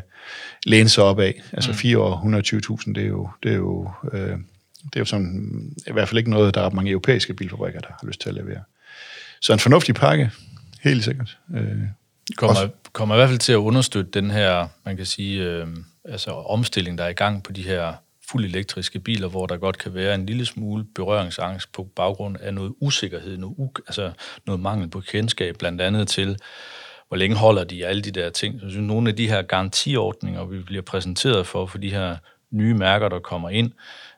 læne 0.65 0.89
sig 0.89 1.03
op 1.03 1.19
af. 1.19 1.41
Altså 1.53 1.73
4 1.73 1.95
mm. 1.95 2.01
år, 2.01 2.81
120.000, 2.85 2.93
det 2.93 3.03
er 3.03 3.07
jo, 3.07 3.29
det 3.43 3.51
er 3.51 3.55
jo, 3.55 3.91
øh, 4.13 4.37
det 4.83 4.95
er 4.95 4.99
jo 4.99 5.05
sådan, 5.05 5.51
i 5.87 5.91
hvert 5.91 6.09
fald 6.09 6.17
ikke 6.17 6.29
noget, 6.29 6.55
der 6.55 6.61
er 6.61 6.69
mange 6.69 6.91
europæiske 6.91 7.33
bilfabrikker, 7.33 7.79
der 7.79 7.87
har 7.87 8.07
lyst 8.07 8.21
til 8.21 8.29
at 8.29 8.35
levere. 8.35 8.61
Så 9.41 9.53
en 9.53 9.59
fornuftig 9.59 9.95
pakke, 9.95 10.31
helt 10.87 11.03
sikkert. 11.03 11.37
Øh, 11.55 11.77
kommer, 12.37 12.69
kommer 12.93 13.15
i 13.15 13.17
hvert 13.17 13.29
fald 13.29 13.39
til 13.39 13.53
at 13.53 13.57
understøtte 13.57 14.11
den 14.11 14.31
her, 14.31 14.67
man 14.85 14.97
kan 14.97 15.05
sige, 15.05 15.43
øh, 15.43 15.67
altså 16.05 16.31
omstilling, 16.31 16.97
der 16.97 17.03
er 17.03 17.09
i 17.09 17.13
gang 17.13 17.43
på 17.43 17.51
de 17.51 17.63
her 17.63 17.93
fuld 18.29 18.45
elektriske 18.45 18.99
biler, 18.99 19.27
hvor 19.27 19.45
der 19.45 19.57
godt 19.57 19.77
kan 19.77 19.93
være 19.93 20.15
en 20.15 20.25
lille 20.25 20.45
smule 20.45 20.85
berøringsangst 20.95 21.71
på 21.71 21.83
baggrund 21.95 22.37
af 22.41 22.53
noget 22.53 22.73
usikkerhed, 22.79 23.37
noget, 23.37 23.55
u- 23.59 23.83
altså 23.87 24.11
noget 24.45 24.61
mangel 24.61 24.89
på 24.89 24.99
kendskab, 25.01 25.55
blandt 25.57 25.81
andet 25.81 26.07
til, 26.07 26.37
hvor 27.07 27.17
længe 27.17 27.35
holder 27.35 27.63
de 27.63 27.85
alle 27.85 28.01
de 28.01 28.11
der 28.11 28.29
ting. 28.29 28.59
Så 28.59 28.65
jeg 28.65 28.71
synes, 28.71 28.87
nogle 28.87 29.09
af 29.09 29.15
de 29.15 29.29
her 29.29 29.41
garantiordninger, 29.41 30.45
vi 30.45 30.61
bliver 30.61 30.81
præsenteret 30.81 31.47
for, 31.47 31.65
for 31.65 31.77
de 31.77 31.91
her 31.91 32.15
nye 32.51 32.73
mærker, 32.73 33.09
der 33.09 33.19
kommer 33.19 33.49
ind, 33.49 33.71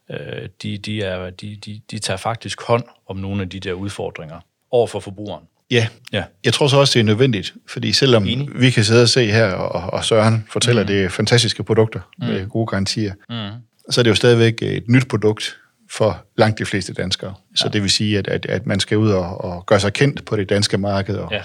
øh, 0.10 0.50
de, 0.64 0.78
de, 0.78 1.02
er, 1.02 1.30
de, 1.30 1.56
de, 1.56 1.82
de 1.92 2.00
tager 2.00 2.18
faktisk 2.18 2.62
hånd 2.62 2.84
om 3.08 3.18
nogle 3.18 3.42
af 3.42 3.50
de 3.50 3.60
der 3.60 3.74
udfordringer 3.74 4.40
over 4.72 4.88
for 4.88 5.00
forbrugeren. 5.00 5.44
Ja. 5.72 5.88
ja, 6.12 6.24
jeg 6.46 6.54
tror 6.54 6.68
så 6.68 6.78
også, 6.78 6.94
det 6.94 7.00
er 7.00 7.04
nødvendigt, 7.04 7.54
fordi 7.68 7.92
selvom 7.92 8.26
Enig. 8.28 8.50
vi 8.56 8.70
kan 8.70 8.84
sidde 8.84 9.04
og 9.04 9.10
se 9.10 9.26
her, 9.26 9.52
og, 9.52 9.94
og 9.94 10.06
Søren 10.06 10.46
fortæller, 10.52 10.82
mm. 10.82 10.88
det 10.88 11.04
er 11.04 11.10
fantastiske 11.10 11.64
produkter 11.64 12.00
mm. 12.20 12.28
med 12.28 12.48
gode 12.48 12.68
garantier, 12.68 13.14
mm 13.30 13.62
så 13.90 14.02
er 14.02 14.04
det 14.04 14.10
jo 14.10 14.16
stadigvæk 14.16 14.62
et 14.62 14.90
nyt 14.90 15.08
produkt 15.08 15.58
for 15.92 16.26
langt 16.38 16.60
de 16.60 16.66
fleste 16.66 16.94
danskere. 16.94 17.30
Ja. 17.52 17.56
Så 17.56 17.70
det 17.70 17.82
vil 17.82 17.90
sige, 17.90 18.18
at, 18.18 18.28
at, 18.28 18.46
at 18.46 18.66
man 18.66 18.80
skal 18.80 18.98
ud 18.98 19.12
og, 19.12 19.42
og 19.42 19.66
gøre 19.66 19.80
sig 19.80 19.94
kendt 19.94 20.26
på 20.26 20.36
det 20.36 20.50
danske 20.50 20.78
marked. 20.78 21.16
Og, 21.16 21.32
ja. 21.32 21.42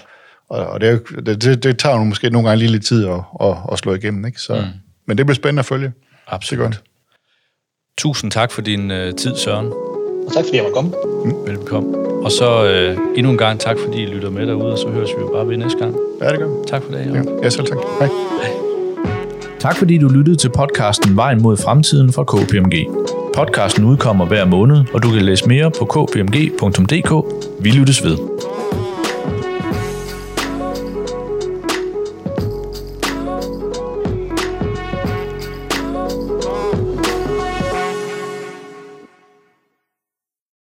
og, 0.49 0.66
og 0.66 0.81
det, 0.81 1.02
det, 1.26 1.62
det 1.62 1.78
tager 1.78 1.97
jo 1.97 2.04
måske 2.04 2.31
nogle 2.31 2.49
gange 2.49 2.66
lidt 2.66 2.87
tid 2.87 3.07
at, 3.07 3.21
at, 3.40 3.57
at 3.73 3.78
slå 3.78 3.95
igennem. 3.95 4.26
Ikke? 4.26 4.40
Så, 4.40 4.54
mm. 4.54 4.81
Men 5.07 5.19
det 5.19 5.26
bliver 5.26 5.37
spændende 5.37 5.61
at 5.61 5.66
følge. 5.66 5.93
Absolut. 6.26 6.64
Godt. 6.64 6.83
Tusind 7.99 8.31
tak 8.31 8.52
for 8.52 8.62
din 8.62 8.90
uh, 8.90 8.97
tid, 8.97 9.37
Søren. 9.37 9.93
Og 10.26 10.33
tak 10.35 10.45
fordi 10.45 10.57
jeg 10.57 10.64
var 10.64 10.71
kommet. 10.71 10.95
Mm. 11.25 11.33
Velkommen. 11.47 11.95
Og 12.25 12.33
så 12.33 12.47
uh, 12.64 13.19
endnu 13.19 13.33
en 13.33 13.38
gang 13.38 13.61
tak, 13.61 13.76
fordi 13.85 14.02
I 14.02 14.07
lytter 14.07 14.31
med 14.31 14.47
derude, 14.47 14.73
og 14.73 14.78
så 14.78 14.88
høres 14.88 15.11
vi 15.11 15.21
jo 15.21 15.31
bare 15.35 15.49
ved 15.49 15.57
næste 15.57 15.78
gang. 15.78 15.97
Ja, 16.21 16.28
det 16.28 16.38
gør 16.38 16.49
Tak 16.66 16.83
for 16.83 16.93
det. 16.93 16.99
Ja, 17.14 17.23
ja 17.43 17.50
selv 17.50 17.66
tak. 17.66 17.78
Hej. 17.99 18.09
Hej. 18.43 18.50
Tak 19.61 19.76
fordi 19.76 19.99
du 19.99 20.09
lyttede 20.09 20.37
til 20.37 20.49
podcasten 20.49 21.16
Vejen 21.16 21.43
mod 21.43 21.57
fremtiden 21.57 22.12
fra 22.12 22.25
KPMG. 22.25 22.75
Podcasten 23.35 23.85
udkommer 23.85 24.26
hver 24.26 24.45
måned, 24.45 24.85
og 24.95 25.02
du 25.02 25.11
kan 25.11 25.23
læse 25.23 25.49
mere 25.49 25.71
på 25.71 25.85
kpmg.dk. 25.85 27.12
Vi 27.61 27.71
lyttes 27.71 28.04
ved. 28.04 28.16